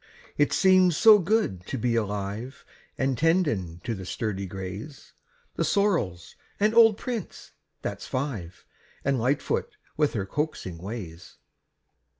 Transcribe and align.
It 0.35 0.51
seems 0.51 0.97
so 0.97 1.19
good 1.19 1.63
to 1.67 1.77
be 1.77 1.95
alive, 1.95 2.65
An' 2.97 3.15
tendin' 3.15 3.81
to 3.83 3.93
the 3.93 4.03
sturdy 4.03 4.47
grays, 4.47 5.13
The 5.57 5.63
sorrels, 5.63 6.35
and 6.59 6.73
old 6.73 6.97
Prince, 6.97 7.51
that's 7.83 8.07
five 8.07 8.65
An' 9.05 9.19
Lightfoot 9.19 9.77
with 9.97 10.13
her 10.15 10.25
coaxing 10.25 10.79
ways. 10.79 11.37